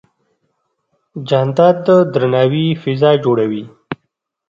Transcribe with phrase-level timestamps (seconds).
[1.27, 3.63] جانداد د درناوي فضا جوړوي.